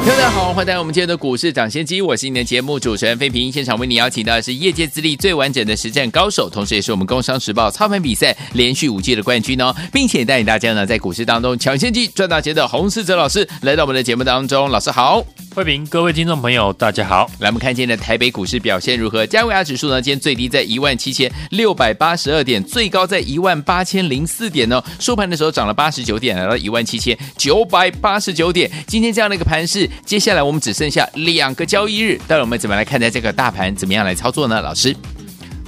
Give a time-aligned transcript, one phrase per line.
[0.00, 3.50] 大家好，欢迎来到我们今天的股市抢先机，我是你的节目主持人飞平。
[3.50, 15.24] 现场为你邀请到的是业界资历最完整的实战高手，同时也是我们工商时报操盘比赛连续五届的冠军哦，并且带领大家呢在股市当中抢先机赚大钱的洪思哲老师来到我们的节目当中，老师好。
[15.54, 17.30] 飞平，各位听众朋友，大家好。
[17.38, 19.24] 来，我们看今天的台北股市表现如何？
[19.24, 20.02] 加权指数呢？
[20.02, 24.82] 今天最低在一万七千六百八十二点，最高在一万八千零四点呢。
[24.98, 28.68] 收盘的时候涨了八十九点，来到一万七千九百八十九点。
[28.88, 33.72] 今天这样的一个盘势，接下来我们只剩下两个交易日，到底我们怎么来看待这个大盘？
[33.76, 34.60] 怎么样来操作呢？
[34.60, 34.92] 老师，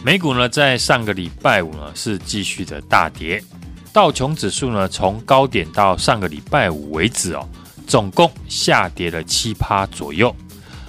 [0.02, 3.40] 美股呢，在上个礼拜五呢是继续的大跌，
[3.92, 7.48] 道琼指数呢从高点到上个礼拜五为止哦。
[7.86, 10.34] 总共下跌了七趴左右，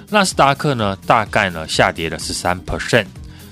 [0.09, 3.05] 纳斯达克呢大概呢下跌了十三 percent，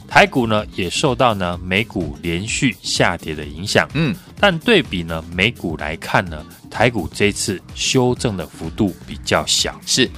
[0.08, 10.10] 台股呢也受到呢美股连续下跌的影响，嗯，但对比呢美股来看呢，台股这次修正的幅度比较小，是。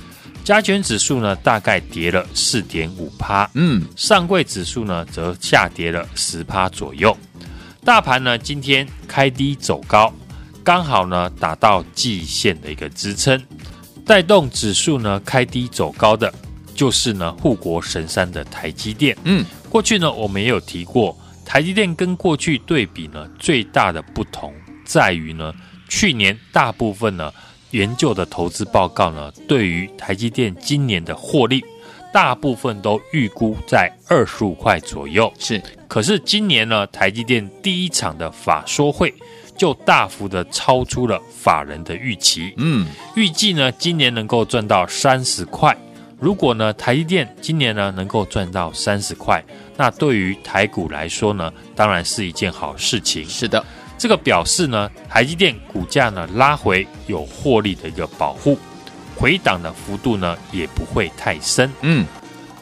[0.44, 7.16] 加权指数呢大概跌了四点五趴，嗯，上柜指数呢则下跌了十趴左右，
[7.84, 10.14] 大盘呢今天开低走高。
[10.68, 13.42] 刚好呢，达到季线的一个支撑，
[14.06, 16.30] 带动指数呢开低走高的，
[16.76, 19.18] 就是呢护国神山的台积电。
[19.24, 25.54] 嗯，过去呢我们也有提过，台积电跟过去对比呢，最大的不同在于呢，
[25.88, 27.34] 去年大部分呢
[27.72, 31.64] 研究的投资报告呢，对于台积电今年的获利，
[32.12, 35.32] 大部分都预估在二十五块左右。
[35.40, 39.14] 是，可是今年呢，台积电第一场的法说会。
[39.58, 45.76] 就大幅的超出了法人的预期，嗯，预计呢今年能够赚到三十块。
[46.20, 49.44] 如果呢台积电今年呢能够赚到三十块，
[49.76, 53.24] 那对于台股来说呢，当然是一件好事情。
[53.28, 53.64] 是的，
[53.98, 58.58] 这个表示呢台积电股价呢拉回有获利的一个保护，
[59.16, 61.72] 回档的幅度呢也不会太深。
[61.82, 62.06] 嗯。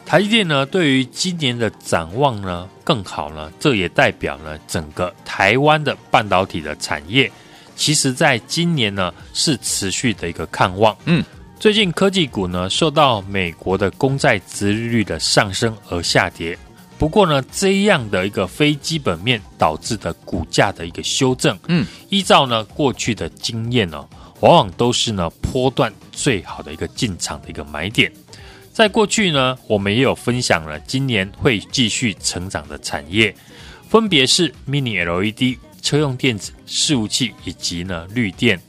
[0.06, 7.30] 台积电呢，对于今年的展望呢更好呢，这也代表呢整个台湾的半导体的产业，
[7.74, 10.96] 其实在今年呢是持续的一个看望。
[11.06, 11.24] 嗯，
[11.58, 16.56] 最近科技股呢受到美国的公债殖利率的上升而下跌，
[16.98, 24.06] 不过呢这样的一个非基本面导致的股价的一个修正，嗯，依照呢过去的经验呢，
[24.38, 28.12] 往往都是呢波段最好的一个进场的一个买点。
[28.76, 33.34] 在过去呢，我们也有分享了今年会继续成长的产业，
[33.88, 38.60] 分别是 Mini LED、车用电子、伺服器以及呢绿电。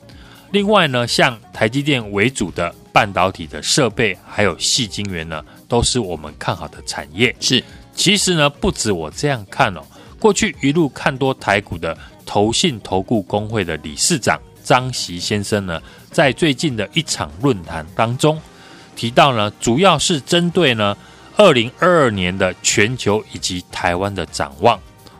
[0.51, 7.35] 另外呢，像台积电为主的半导体的设备，还有细晶圆呢，都是我们看好的产业。
[7.41, 7.61] 是，
[7.93, 9.81] 其实呢，不止我这样看哦，
[10.17, 15.81] 过去一路看多台股的投信投顾公会的理事长张席先生呢，
[16.11, 18.39] 在最近的一场论坛当中。
[18.97, 20.97] 提到呢，主要是针对呢，
[21.37, 24.77] 二零二二年的全球以及台湾的展望。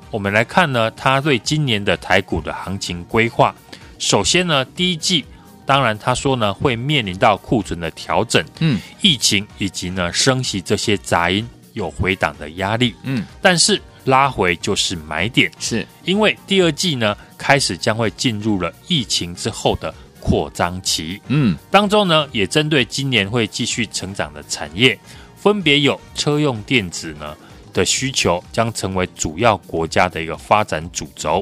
[0.09, 3.55] 我们来看呢，他对今年的台股的行情规划。
[3.99, 5.23] 首先呢，第一季，
[5.65, 19.94] 当然他说呢，会面临到库存的调整，嗯，疫情以及呢升息这些杂音有回档的压力，嗯，但是拉回就是买点，是因为第二季呢开始将会进入了疫情之后的。
[20.27, 24.99] 扩张期，嗯，当中呢，也针对今年会继续成长的产业，
[25.38, 27.33] 分别有车用电子呢
[27.71, 31.41] 的需求将成为主要国家的一个发展主轴，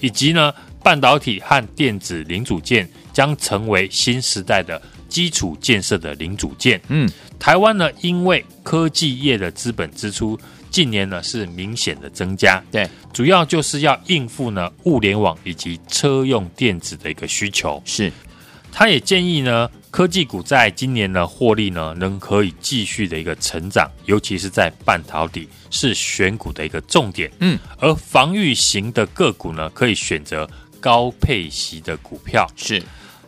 [0.00, 0.50] 以及呢，
[0.82, 6.80] 半导体和电子零组件将成为新时代的基础建设的零组件。
[6.88, 7.06] 嗯，
[7.38, 10.40] 台湾呢，因为科技业的资本支出。
[10.74, 17.80] 近年呢是明显的增加，对，主要就是要应付呢物联网以及车用电子的一个需求。
[17.86, 18.10] 是，
[18.72, 27.30] 他也建议呢科技股在今年呢获利呢能可以继续的一个成长，尤其是在半导体是选股的一个重点。
[27.38, 30.50] 嗯，而防御型的个股呢可以选择
[30.80, 32.50] 高配息的股票。
[32.56, 32.82] 是，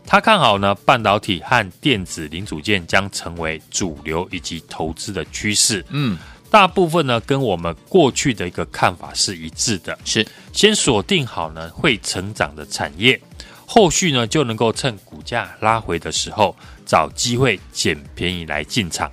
[0.05, 5.85] 他看好呢半导体和电子零组件将成为主流以及投资的趋势。
[5.91, 6.19] 嗯。
[6.57, 13.21] 大部分呢，跟我们过去的一个看法是一致的，是先锁定好呢会成长的产业，
[13.67, 16.57] 后续呢就能够趁股价拉回的时候
[16.87, 19.13] 找机会捡便宜来进场。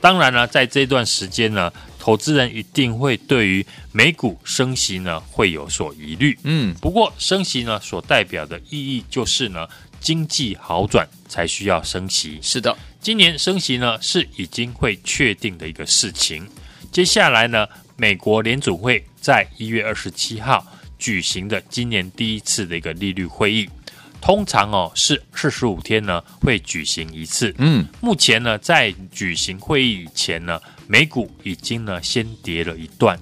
[0.00, 1.68] 当然呢，在这段时间呢，
[1.98, 6.38] 投资人一定会对于美股升息呢会有所疑虑。
[6.44, 9.66] 嗯，不过升息呢所代表的意义就是呢，
[9.98, 12.38] 经济好转才需要升息。
[12.40, 16.46] 是的，今年升息呢是已经会确定的一个事情。
[16.94, 20.64] 接下来呢，美国联准会在一月二十七号
[20.96, 23.68] 举行的今年第一次的一个利率会议。
[24.20, 27.52] 通常哦是四十五天呢会举行一次。
[27.58, 33.18] 嗯，目前呢在举行会议以前呢，美股已经呢先跌了一段，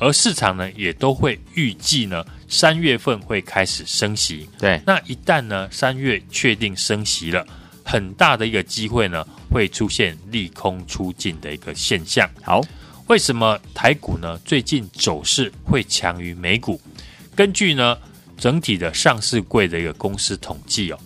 [0.00, 4.48] 而市场呢也都会预计呢三月份会开始升息。
[4.58, 7.46] 对，那一旦呢三月确定升息了，
[7.84, 12.28] 很大的一个机会呢会出现利空出尽的一个现象。
[12.42, 12.60] 好，
[13.12, 16.80] 为什么台股呢最近走势会强于美股？
[17.36, 17.98] 根据呢。
[18.38, 20.98] 整体的上市柜的一个公司统计哦，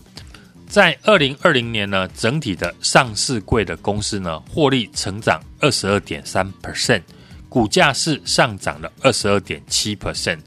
[0.67, 7.03] 在二零二零年呢，整体的上市柜的公司呢，获利成长二十二点三 percent，
[7.51, 10.39] 股价是上涨了二十二点七 percent，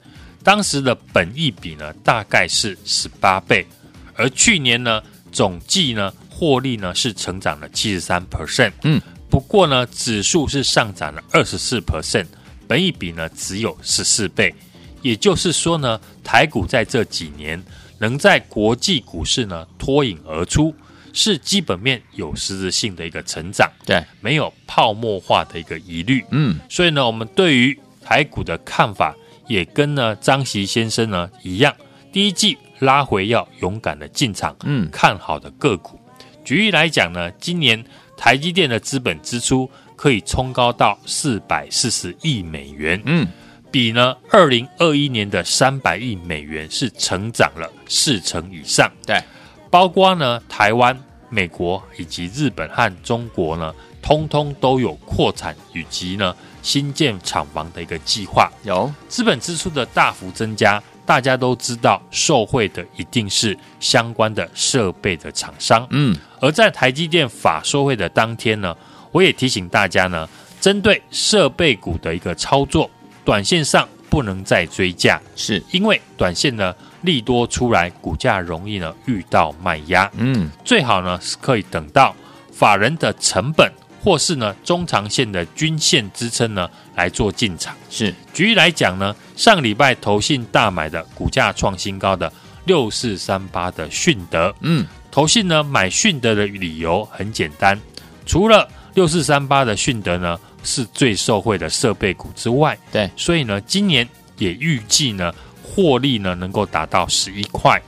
[0.44, 3.68] 当时的本益比呢，大概是十八倍，
[4.16, 12.26] 而去年呢，总计呢，获利呢是成长了七十三 percent，嗯，不过呢，指数是上涨了二十四 percent，
[12.68, 14.54] 本益比呢只有十四倍。
[15.02, 17.64] 也就是说呢，台股在这几年
[18.00, 20.76] 能在国际股市呢脱颖而出，
[21.14, 29.16] 是基本面有实质性的一个成长，对，没有泡沫化的一个疑虑，嗯，所以呢，我们对于台股的看法
[29.48, 31.74] 也跟呢张席先生呢一样，
[32.12, 35.98] 第一季拉回要勇敢的进场，嗯，看好的个股，
[36.44, 37.82] 举例来讲呢，今年
[38.20, 43.26] 台积电的资本支出可以冲高到四百四十亿美元，嗯。
[43.72, 48.92] 比呢，二零二一年的三百亿美元是成长了四成以上。
[49.06, 49.22] 对，
[49.70, 51.00] 包括呢台湾、
[51.30, 53.72] 美国以及日本和中国呢，
[54.02, 58.52] 通通都有扩产以及呢新建厂房的一个计划。
[58.64, 65.88] 有资本支出的大幅增加，大家都知道，受惠的一定是相关的设备的厂商。
[65.92, 68.76] 嗯，而在台积电法说会的当天呢，
[69.12, 70.28] 我也提醒大家呢，
[70.62, 72.90] 针对设备股的一个操作。
[73.26, 80.10] 短线上不能再追价，是因为短线呢利多出来，股价容易呢遇到卖压。
[80.18, 82.16] 嗯，最好呢是可以等到
[82.52, 83.72] 法人的成本
[84.04, 87.76] 或是呢中长线的均线支撑呢来做进场。
[87.90, 92.32] 是举例来讲呢，上个礼拜投信大买的股价创新高的
[92.66, 97.80] 六四三八的迅德，嗯，投信呢买迅德的理由很简单，
[98.26, 100.40] 除了六四三八的迅德呢。
[100.62, 104.06] 是最受惠的设备股之外，对，所以呢，今年
[104.38, 105.34] 也预计呢，
[105.64, 107.82] 获利呢能够达到十一块。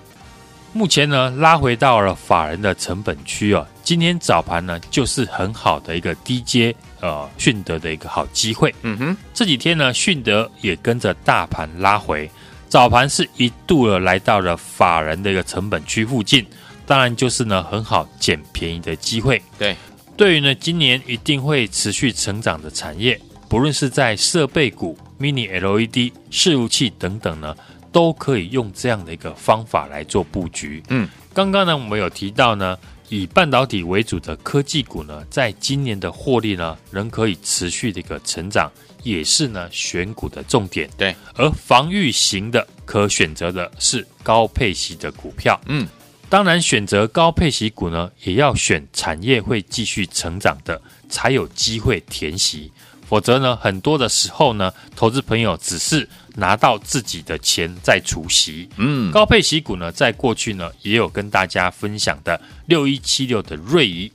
[0.72, 3.68] 目前呢，拉回到了法人的成本区哦。
[3.84, 8.74] 今天早盘呢，就是很好的一个低阶呃迅德的一个好机会。
[8.84, 12.32] 嗯哼，这几天呢，迅德也跟着大盘拉回，
[12.70, 16.48] 早盘是一度的来到了法人的一个成本区附近，
[16.92, 19.42] 当然就是呢很好捡便宜的机会。
[19.58, 19.78] 对。
[20.18, 23.18] 对于呢，今年一定会持续成长的产业，
[23.48, 27.56] 不论是在设备股、Mini LED、伺服器等等呢，
[27.94, 30.84] 都可以用这样的一个方法来做布局。
[30.90, 32.78] 嗯，刚刚呢，我们有提到呢，
[33.08, 38.70] 以半导体为主的科技股呢，在今年的获利呢，仍可以持续的一个成长，
[39.02, 40.90] 也是呢选股的重点。
[40.98, 45.58] 对，而防御型的可选择的是高配息的股票。
[45.68, 45.88] 嗯。
[46.32, 52.72] 当然，选择高配息股呢，也要选产业会继续成长的，才有机会填息。
[53.06, 58.70] 否则呢，很多的时候呢，投资朋友只是拿到自己的钱在除息。
[58.78, 64.10] 嗯，高配息股呢，在过去呢，也有跟大家分享的六一七六的瑞仪，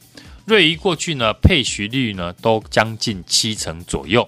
[0.46, 4.26] 瑞仪过去呢，配息率呢都将近七成左右，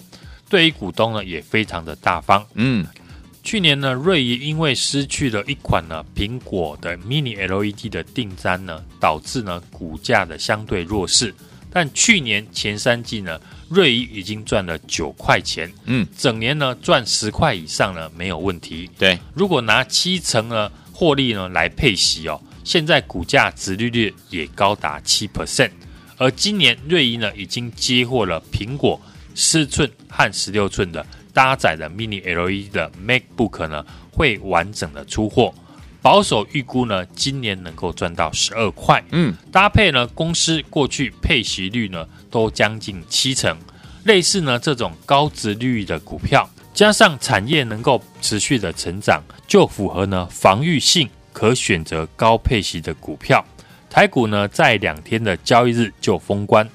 [0.50, 2.46] 对于股东呢也非常的大方。
[2.52, 2.86] 嗯。
[3.48, 11.34] 去年呢，瑞仪因为失去了一款呢苹果的 Mini LED 的订单呢，导致呢股价的相对弱势。
[11.70, 13.40] 但去年前三季呢，
[13.70, 18.90] 瑞仪已经赚了九块钱，嗯，整年呢赚十块以上呢没有问题。
[18.98, 25.70] 对，如果拿七成呢获利呢来配息哦，现在股价值利率也高达七 percent。
[26.18, 29.00] 而今年瑞仪呢已经接获了苹果
[29.34, 31.06] 四寸和十六寸的。
[31.38, 35.54] 搭载的 Mini LED 的 MacBook 呢，会完整的出货，
[36.02, 39.00] 保守预估呢，今年能够赚到十二块。
[39.12, 43.56] 嗯，搭配呢，公司过去配息率呢都将近七成，
[44.02, 53.44] 类似呢这种高值率的股票，加上产业能够持续的成长，就符合呢防御性可选择高配息的股票。
[53.88, 56.68] 台股呢在两天的交易日就封关。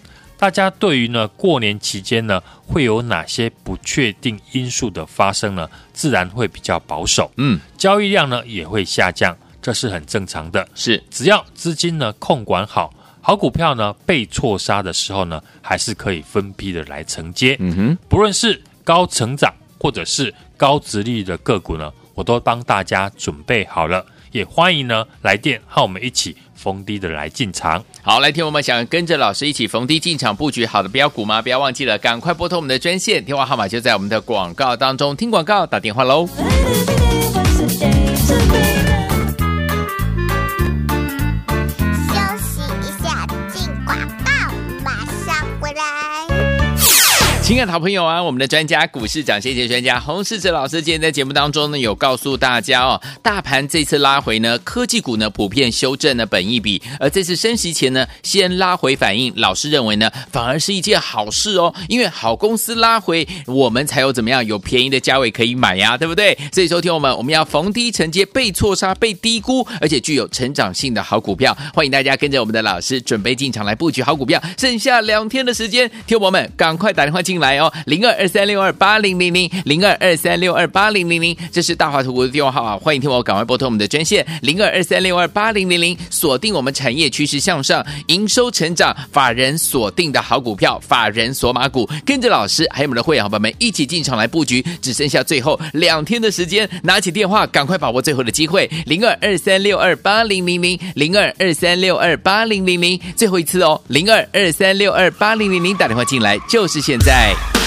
[0.44, 5.70] 大家对于呢过年期间呢会有哪些不确定因素的发生呢？
[5.94, 10.68] 自然会比较保守，嗯，交易量呢也会下降，这是很正常的。
[10.76, 17.56] 是，只要资金呢控管好，好股票呢被错杀的时候呢，还是可以分批的来承接。
[17.62, 24.06] 嗯哼，不论是高成长或者是高殖利率的个股呢，我都帮大家准备好了。
[24.34, 27.84] 也欢迎呢来电和我们一起逢低的来进场。
[28.02, 31.42] 好，来听我们想跟着老师一起逢低进场布局好的标股吗？
[31.42, 35.14] 不要忘记了，赶快拨通我们的专线，电话号码就在我们的广告当中。
[35.14, 36.30] 听广告，打电话喽。
[47.44, 66.38] 亲爱的好朋友啊，我们的专家股市涨先机专家洪世哲老师今天在节目当中呢，有告诉大家哦，大盘这次拉回呢，科技股呢普遍修正了本一笔，而这次升息前呢，先拉回反应，老师认为呢，反而是一件好事哦，因为好公司拉回，我们才有怎么样有便宜的价位可以买呀，对不对？
[66.54, 77.33] 所以收听我们，我们要逢低承接被错杀、被低估，而且具有成长性的好股票，欢迎大家跟着我们的老师准备进场来布局好股票，剩下两天的时间，听我们赶快打电话进。
[77.34, 107.23] 进来哦，零二二三六二八零零零，零二二三六二八零零零，这是大华图的电话号啊，欢迎听我赶快拨通我们的专线零二二三六二八零零零，锁定我们产业趋势向上、营收成长、法人锁定的好股票，法人锁码股，跟着老师还有我们的会员伙伴们一起进场来布局，只剩下最后两天的时间，拿起电话赶快把握最后的机会，零二二三六二八零零零，零二二三六二八零零零，最后一次哦，零二二三六二八零零零，打电话进来就是现在。
[107.24, 107.63] Hey.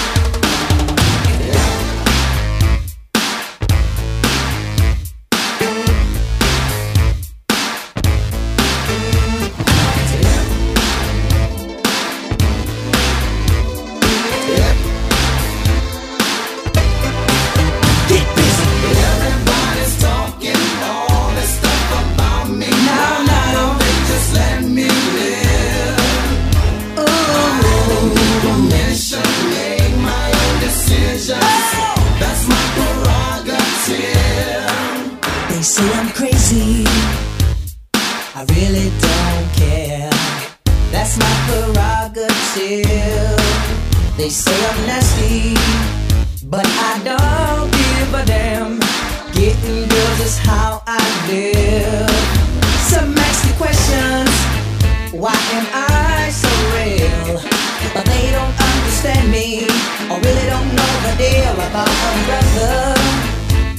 [61.67, 61.87] up our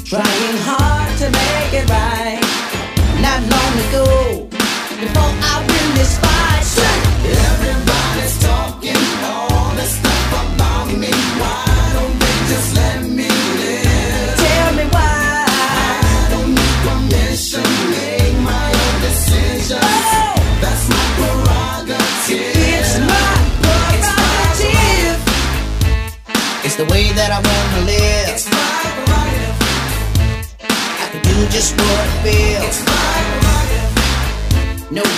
[0.05, 2.41] trying hard to make it right.
[3.21, 3.73] Not long
[5.01, 6.28] before I win this.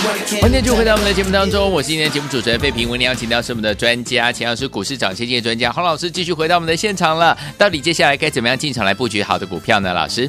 [0.03, 2.89] 欢迎就回到我们的节目当中，我是今天的节目主持人费平。
[2.89, 7.37] 为您邀请到是我们的专家，钱老师股市涨先机专家洪老师，继续回到我们的现场了。
[7.55, 9.93] 到底接下来该怎么样进场来布局好的股票呢？
[9.93, 10.27] 老师，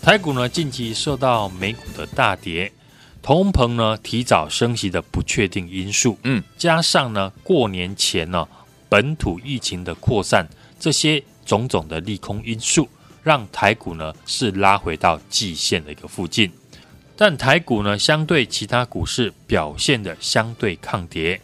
[0.00, 2.70] 台股呢近期受到美股的大跌、
[3.20, 8.46] 通膨呢提早升息的不确定因素，嗯，加上呢过年前呢
[8.88, 10.46] 本土疫情的扩散，
[10.78, 12.88] 这些种种的利空因素，
[13.24, 16.48] 让台股呢是拉回到季线的一个附近。
[17.20, 21.40] 但台股呢，相对其他股市表现的相对抗跌，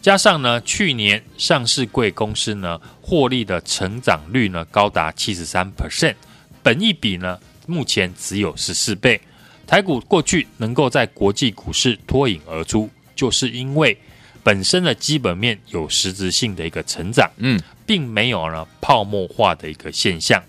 [0.00, 6.14] 加上呢，去年上市贵公司呢获利的成长率呢高达七十三 percent，
[6.62, 9.20] 本益比呢目前只有十四倍。
[9.66, 13.98] 台股过去能够在国际股市脱颖而出，就是因为
[14.44, 20.40] 本身的基本面有实质性的一个成长，嗯，并没有呢泡沫化的一个现象，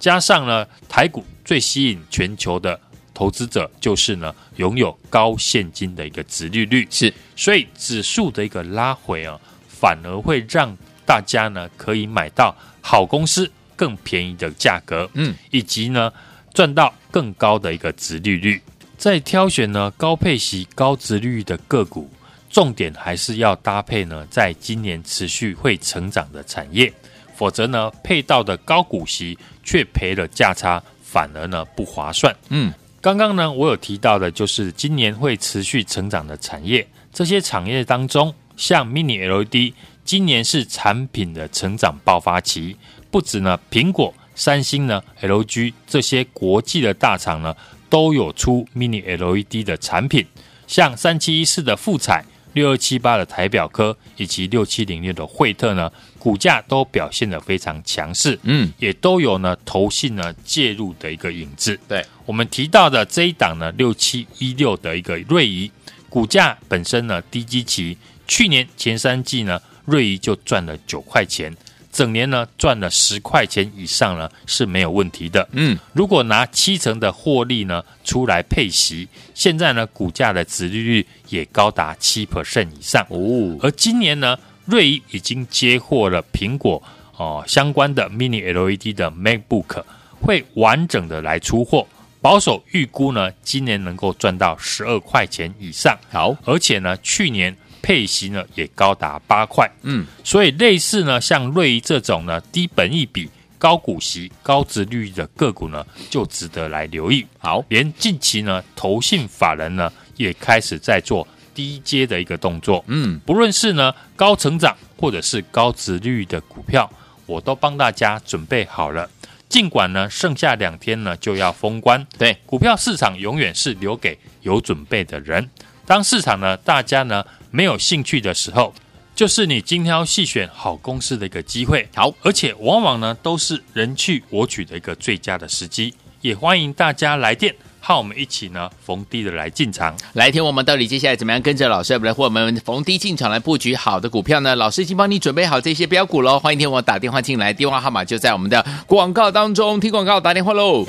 [0.00, 2.80] 加上呢台股最吸引全球的。
[3.14, 16.12] 投资者就是呢，拥有高现金的一个值利率，是，所以指数的一个拉回啊，反而会让大家呢可以买到好公司更便宜的价格，嗯，以及呢
[16.52, 18.60] 赚到更高的一个值利率。
[18.98, 22.10] 在挑选呢高配息、高值利率的个股，
[22.50, 26.92] 重点还是要搭配呢，在今年持续会成长的产业，
[27.36, 32.72] 否则呢配到的高股息却赔了价差，反而呢不划算，嗯。
[33.04, 36.88] 刚刚呢，我有提到的，就是今年会持续成长的产业。
[37.12, 39.74] 这些产业当中，像 Mini LED、
[40.06, 42.74] 今年是产品的成长爆发期，
[43.10, 47.54] 不止呢，苹果、三星呢、LG 这些国际的大厂呢，
[47.90, 50.26] 都有出 Mini LED 的产品，
[50.66, 52.24] 像三七一四的富彩。
[52.54, 55.90] 六二七八的台表科以及六七零六的惠特呢，
[56.24, 61.78] 股价都表现得非常强势，嗯，也都有呢投信呢介入的一个影子。
[61.86, 65.70] 对，我们提到的这一档呢，六七一六的一个瑞仪，
[66.08, 71.54] 股价本身呢低基期，去年前三季呢，瑞仪就赚了九块钱。
[71.92, 75.46] 整年呢赚了十块钱以上呢是没有问题的。
[75.52, 83.58] 嗯，如果拿七成的获利呢出来配息，现在呢股价的殖利率也高达七 percent 以上哦。
[83.60, 86.82] 而今年呢，瑞仪已经接获了苹果
[87.16, 89.82] 哦相关的 Mini LED 的 MacBook，
[90.20, 91.86] 会完整的来出货，
[92.20, 95.98] 保守预估呢今年能够赚到十二块钱以上。
[96.10, 97.56] 好，而且呢去年。
[97.86, 103.28] 配息呢也高达八块，嗯，所以类似呢像瑞仪这种呢低本益比、
[103.58, 107.26] 高股息、高殖率的个股呢，就值得来留意。
[107.36, 116.90] 好，连近期呢投信法人呢也开始在做低阶的一个动作，嗯，不论是呢高成长或者是高值率的股票，
[117.26, 119.08] 我都帮大家准备好了。
[119.48, 125.48] 尽管呢剩下两天呢就要封关，对，股票市场永远是留给有准备的人。
[125.86, 127.24] 当市场呢大家呢。
[127.54, 128.74] 没有兴趣的时候，
[129.14, 131.88] 就是你精挑细选好公司的一个机会。
[131.94, 135.94] 好，而且往往呢都是人去我取的一个最佳的时机。
[136.20, 137.54] 也欢迎大家来电，
[137.86, 139.94] 和我们一起呢逢低的来进场。
[140.14, 144.56] 来听我们到底接下来怎么样跟着老师来和我们逢低进场来布局好的股票呢？
[144.56, 146.38] 老师已经帮你准备好这些标股喽。
[146.38, 149.78] 欢迎听我打电话进来，电话号码就在我们的广告当中。
[149.78, 150.86] 听广告打电话喽。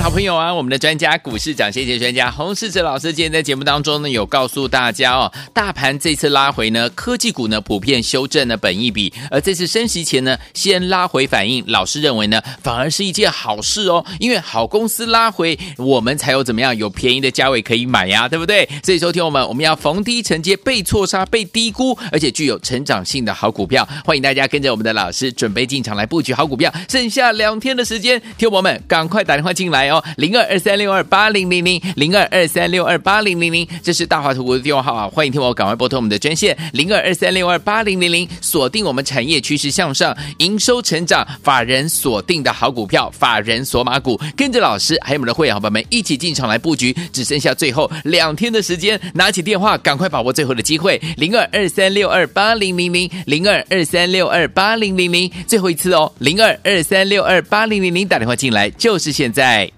[0.00, 18.68] 好朋友啊，我们的专家股市涨先机专家洪世哲老师今天在节目当中呢，有告诉大家哦，大盘这次拉回呢，科技股呢普遍修正了本益比，而这次升息前呢，先拉回反应，老师认为呢，反而是一件好事哦，因为好公司拉回，我们才有怎么样有便宜的价位可以买呀，对不对？
[18.84, 29.64] 所以收听我们，我们要逢低承接被错杀、被低估，而且具有成长性的好股票，欢迎大家跟着我们的老师准备进场来布局好股票，剩下两天的时间，听我们赶快打电话进。
[29.74, 59.73] 来哦，零二二三六二八零零零，零二二三六二八零零零，这是大华图的电话号啊，欢迎听我赶快拨通我们的专线零二二三六二八零零零，锁定我们产业趋势向上、营收成长、法人锁定的好股票，法人锁码股，跟着老师还有我们的会员伙伴们一起进场来布局，只剩下最后两天的时间，拿起电话赶快把握最后的机会，零二二三六二八零零零，零二二三六二八零零零，最后一次哦，零二二三六二八零零零，打电话进来就是现在。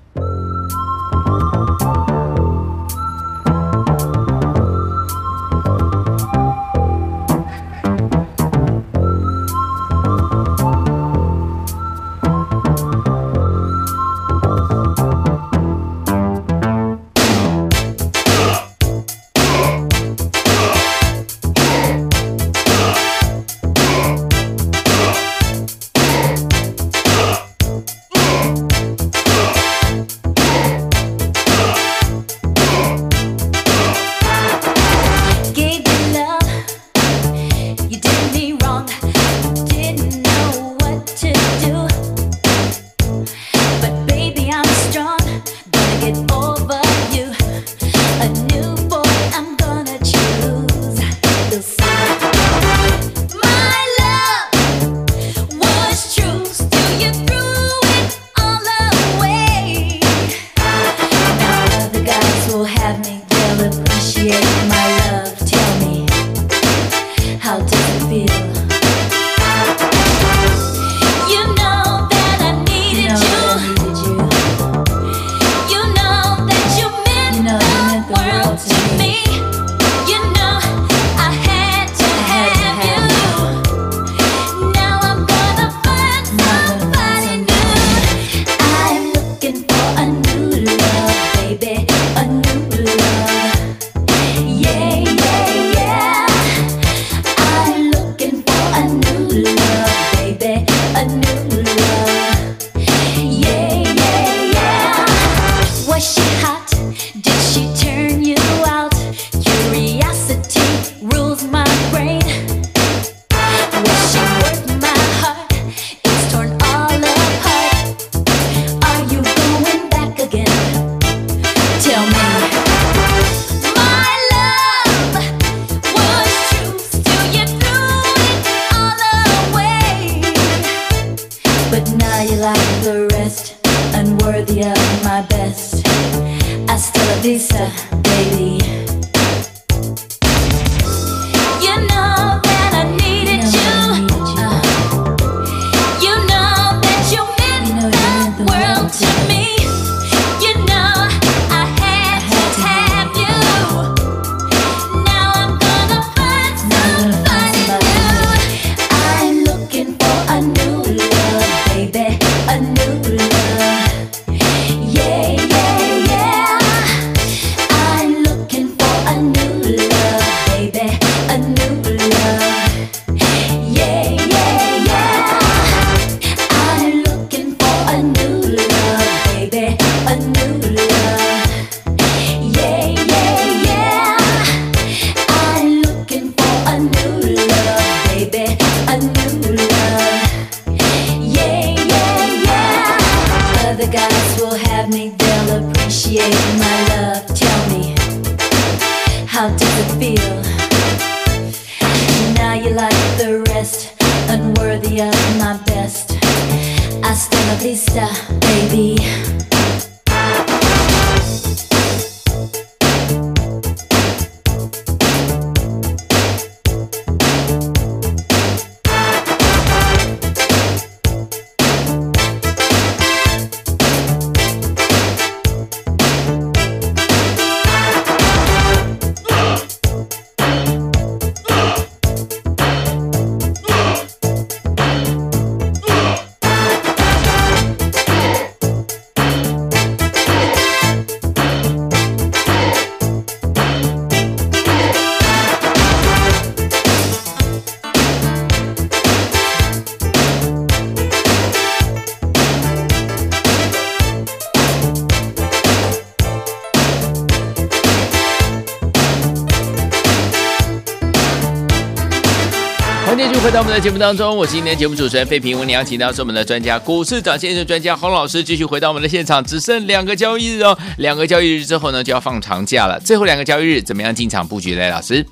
[263.57, 265.59] 在我们的节目当中，我是今天节目主持人费平。
[265.59, 269.43] 我们邀请到是我们的专家，股市长先生专家洪老师，继续回到我们的现场。
[269.43, 273.01] 只剩两个交易日哦，两个交易日之后呢，就要放长假了。
[273.01, 274.87] 最后两个交易日怎么样进场布局呢？
[274.91, 275.25] 老师，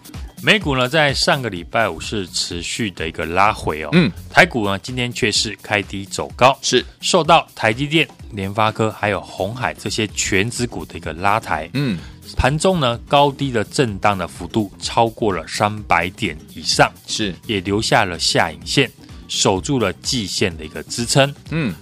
[0.44, 6.84] 美股呢在上个礼拜五是持续的一个拉回哦，嗯，台股呢今天却是开低走高，是。
[7.00, 11.98] 受到台积电、联发科还有鸿海这些全指股的一个拉抬，嗯，
[12.36, 18.90] 盘中呢高低的震荡的幅度超过了三百点以上，是，也留下了下影线，
[19.28, 21.74] 守住了季线的一个支撑，嗯，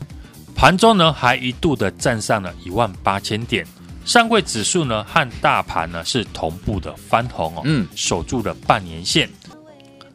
[0.54, 3.66] 盘中呢还一度的站上了一万八千点。
[4.04, 7.86] 上柜指数呢和大盘呢是同步的翻红哦，嗯。
[7.94, 9.28] 守住了半年线。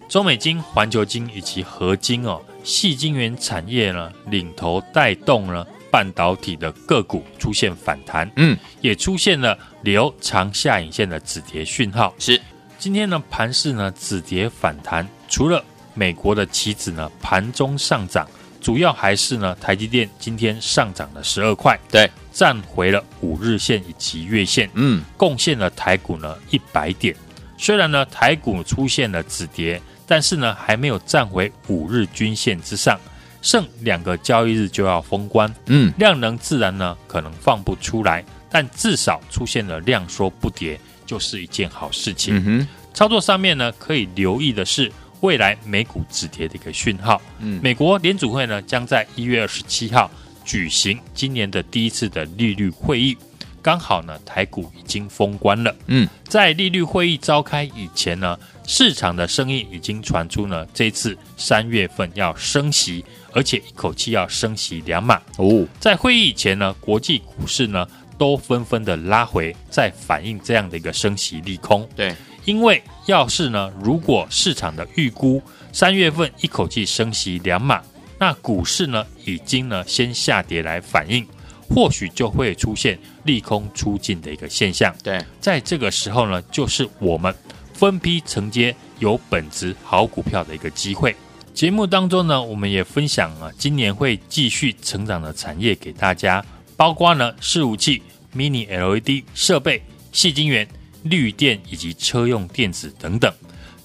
[0.09, 12.13] 中美金、环球金以及合金哦，细晶圆产业呢领头带动呢半导体的个股出现反弹，嗯，也出现了留长下影线的止跌讯号。
[12.19, 12.39] 是，
[12.77, 18.27] 今天呢盘势呢止跌反弹，除了美国的期指呢盘中上涨，
[18.61, 27.15] 主要还是呢台积电今天上涨了十二块，对，站回了五日线以及月线，嗯，贡献了台股呢一百点。
[27.57, 32.99] 虽然呢台股出现了止跌，但是呢还没有站回五日均线之上，
[33.41, 42.39] 剩两个交易日就要封关，嗯，量能自然呢可能放不出来，但至少出现了量缩不跌，就是一件好事情。
[42.45, 47.19] 嗯，操作上面呢可以留意的是未来美股止跌的一个讯号。
[47.39, 50.11] 嗯美国联储会呢将在一月二十七号
[50.47, 53.15] 举行今年的第一次的利率会议，
[53.61, 55.75] 刚好呢台股已经封关了。
[55.87, 65.21] 嗯，在利率会议召开以前呢，市场的声音已经传出呢，这次三月份要升息，而且一口气要升息两码。
[65.37, 67.85] 哦，在会议以前呢，国际股市呢
[68.17, 71.85] 都纷纷的拉回，在反映这样的一个升息利空。
[71.93, 77.81] 对，因为要是呢，如果市场的预估三月份一口气升息两码，
[78.19, 81.25] 那股市呢已经呢先下跌来反映，
[81.69, 84.93] 或许就会出现利空出尽的一个现象。
[85.03, 87.33] 对，在这个时候呢，就是我们
[87.73, 91.15] 分批承接有本质好股票的一个机会。
[91.53, 96.43] 节目当中呢，我们也分享啊，今年会继续成长的产业给大家，
[96.75, 98.01] 包括呢伺服器、
[98.35, 100.67] Mini LED 设备、细晶圆、
[101.03, 103.31] 绿电以及车用电子等等。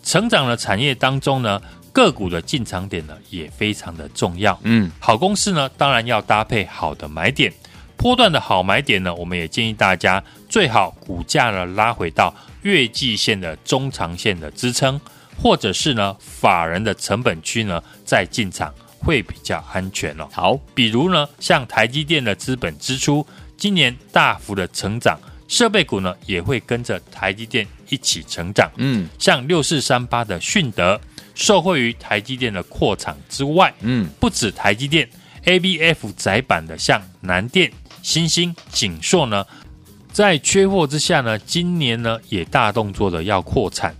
[0.03, 4.59] 成长的产业当中呢，个股的进场点呢也非常的重要。
[4.63, 7.53] 嗯，好公司呢，当然要搭配好的买点。
[7.97, 15.01] 波段的好买点呢，我们也建议大家最好股价呢拉回到月季线的中长线的支撑，
[15.41, 20.27] 或者是呢法人的成本区呢再进场会比较安全哦。
[20.33, 23.25] 好，比如呢像台积电的资本支出
[23.57, 28.69] 今年大幅的成长，设备股呢也会跟着台积电一起成长。
[28.79, 31.01] 嗯，像六四三八的迅德，
[31.35, 35.09] 受惠于台积电的扩厂之外，嗯，不止台积电
[35.45, 39.47] ，ABF 窄板的像南电、新兴、景硕呢，
[40.13, 43.95] 在缺货之下呢，今年呢也大动作的要扩产。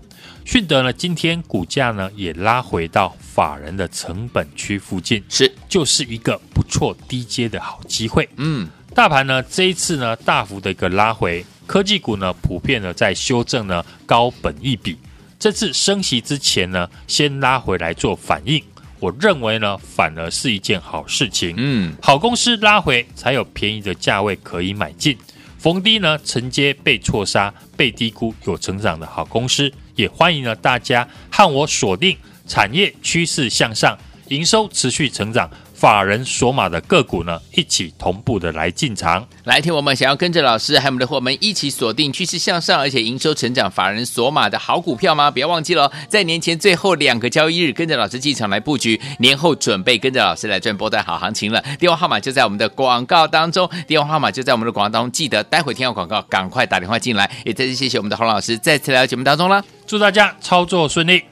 [0.45, 8.29] 迅德呢，今天股价呢也拉回到法人的成本区附近，是就是一个不错低阶的好机会。
[8.37, 14.99] 嗯，大盘呢这一次呢大幅的一个拉回，科技股呢普遍的在修正呢高本一比。
[15.43, 18.63] 这次升息之前呢，先拉回来做反应，
[19.01, 21.53] 我认为呢反而是一件好事情。
[21.57, 25.19] 嗯，好公司拉回才有便宜的价位可以买进。
[25.59, 35.51] 逢低呢承接被错杀、被低估有成长的好公司，也欢迎呢大家和我锁定产业趋势向上、营收持续成长。
[35.83, 39.27] 法人锁码的个股呢，一起同步的来进场。
[39.43, 45.29] 来听我们想要跟着老师还有我们的伙伴们一起锁定趋势向上，而且营收成长、法人锁码的好股票吗？
[45.29, 51.61] 不要忘记了，在年前最后两个交易日，跟着老师进场来布局，年后准备跟着老师来赚波段好行情了。
[51.81, 57.29] 电话号码就在我们的广告当中，电话号码就在我们的广告当中，记得待会听到广告，赶快打电话进来。
[57.45, 61.25] 也再次谢谢我们的洪老师再次来到节目当中了，祝大家操作顺利。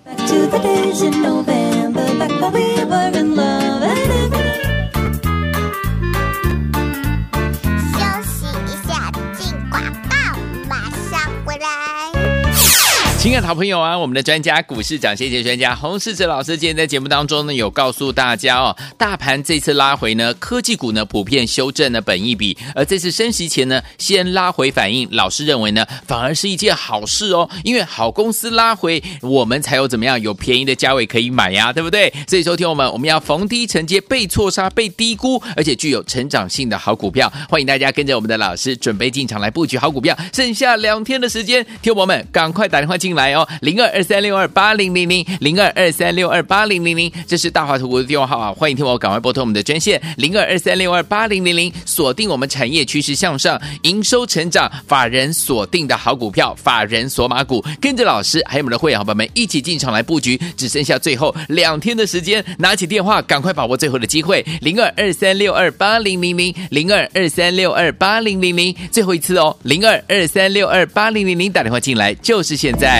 [13.20, 32.11] 亲爱的好朋友啊，我们的专家股市涨先机专家洪世哲老师今天在节目当中呢，有告诉大家哦，大盘这次拉回呢，科技股呢普遍修正了本益比，而这次升息前呢，先拉回反应，老师认为呢，反而是一件好事哦，因为好公司拉回，我们才有怎么样有便宜的价位可以买呀，对不对？
[32.26, 43.10] 所以，收听我们，我们要逢低承接被错杀、被低估，而且具有成长性的好股票，欢迎大家跟着我们的老师准备进场来布局好股票，剩下两天的时间，听我们赶快打电话进。
[43.11, 73.00] 进来哦，零二二三六二八零零零，零二二三六二八零零零，这是大华图股的电话号啊，欢迎听我赶快拨通我们的专线零二二三六二八零零零，锁定我们产业趋势向上、营收成长、法人锁定的好股票，法人锁码股，跟着老师还有我们的会员伙伴们一起进场来布局，只剩下最后两天的时间，拿起电话赶快把握最后的机会，零二二三六二八零零零，零二二三六二八零零零，最后一次哦，零二二三六二八零零零，打电话进来就是现在。